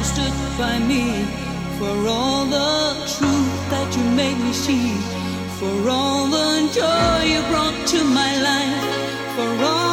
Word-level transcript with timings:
you 0.00 0.06
stood 0.06 0.32
by 0.56 0.78
me, 0.78 1.24
for 1.78 1.94
all 2.08 2.46
the 2.46 2.94
truth 3.14 3.70
that 3.70 3.88
you 3.96 4.04
made 4.16 4.38
me 4.38 4.52
see, 4.52 4.94
for 5.58 5.90
all 5.90 6.26
the 6.26 6.70
joy 6.72 7.18
you 7.32 7.40
brought 7.50 7.86
to 7.86 8.02
my 8.04 8.32
life, 8.48 9.36
for 9.36 9.64
all. 9.64 9.89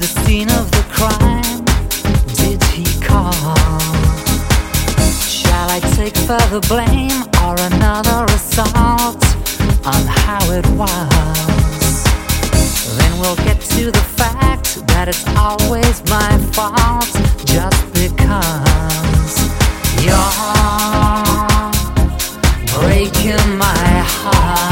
The 0.00 0.06
scene 0.24 0.48
of 0.50 0.70
the 0.70 0.82
crime? 0.88 1.64
Did 2.40 2.62
he 2.72 2.84
call? 3.00 3.32
Shall 5.20 5.68
I 5.68 5.80
take 5.94 6.16
further 6.16 6.60
blame 6.68 7.20
or 7.44 7.54
another 7.72 8.24
assault 8.32 9.22
on 9.86 10.06
how 10.06 10.42
it 10.52 10.66
was. 10.80 12.04
Then 12.96 13.12
we'll 13.20 13.36
get 13.36 13.60
to 13.60 13.90
the 13.90 14.04
fact 14.16 14.86
that 14.88 15.08
it's 15.08 15.26
always 15.36 16.02
my 16.08 16.32
fault 16.56 17.10
just 17.44 17.80
because 17.92 19.36
you're 20.04 20.60
breaking 22.80 23.58
my 23.58 24.04
heart. 24.14 24.69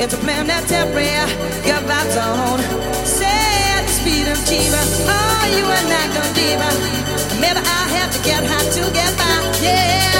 It's 0.00 0.14
a 0.14 0.18
planetary, 0.18 1.10
your 1.66 1.82
vibe's 1.88 2.16
on. 2.16 2.60
Set 3.04 3.82
the 3.82 3.92
speed 3.92 4.28
of 4.28 4.38
Chiba, 4.46 4.80
oh, 5.10 5.44
you 5.56 5.64
and 5.66 5.92
I 5.92 6.04
go 6.14 6.22
deeper. 6.38 7.40
Maybe 7.40 7.58
I 7.58 7.88
have 7.98 8.10
to 8.14 8.22
get 8.22 8.44
high 8.44 8.70
to 8.76 8.92
get 8.92 9.16
by, 9.18 9.60
yeah. 9.60 10.17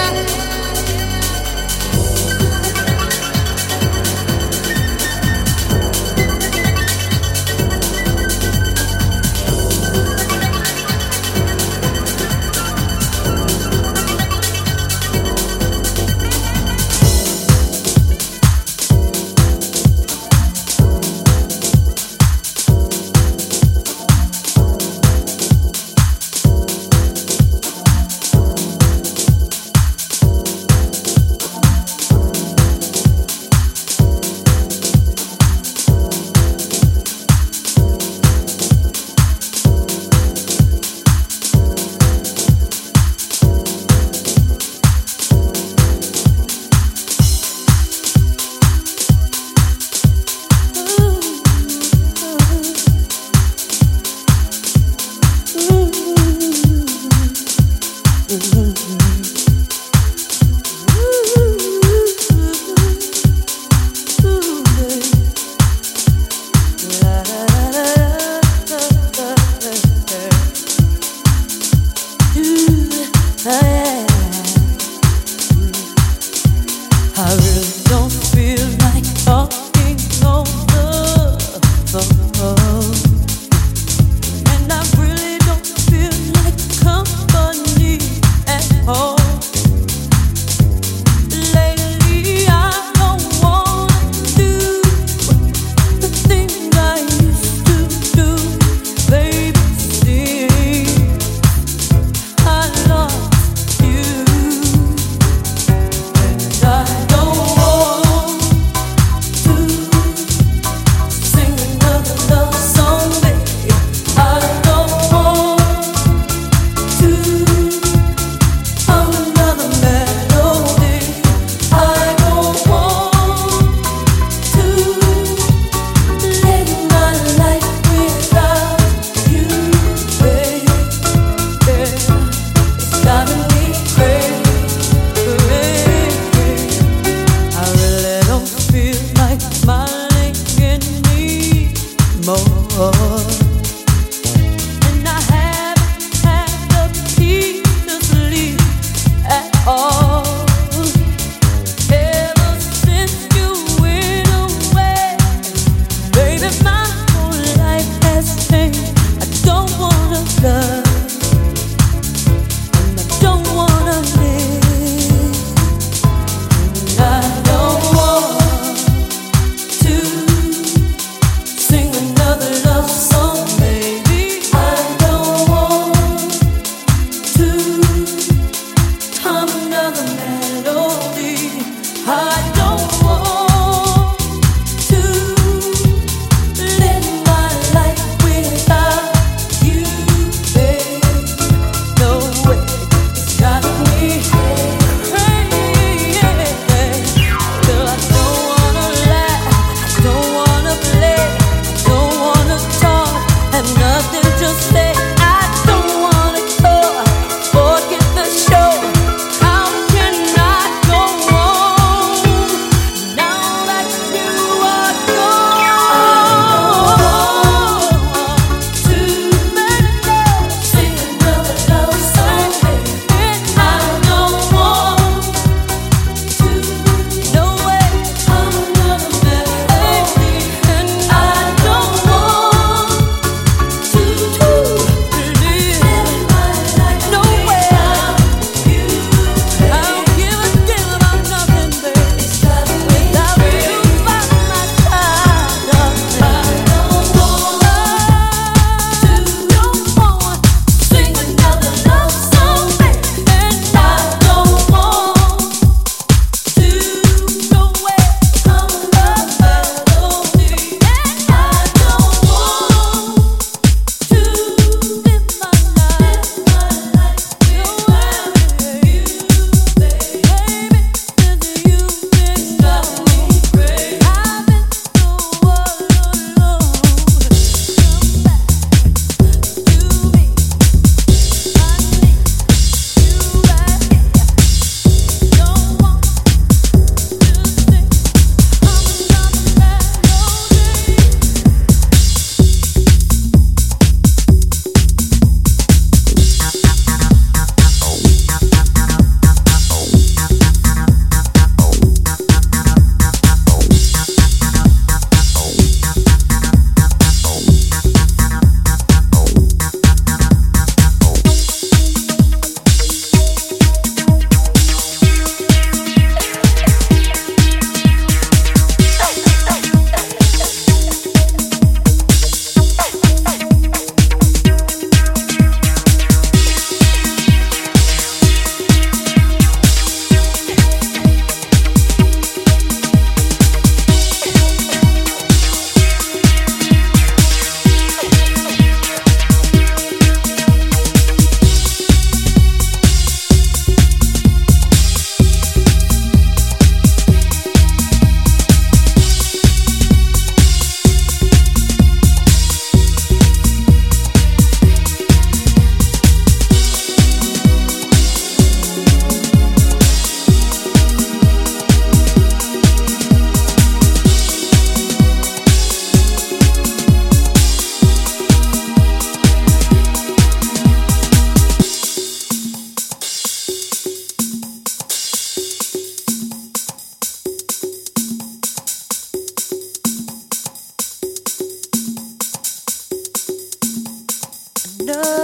Another 384.88 385.17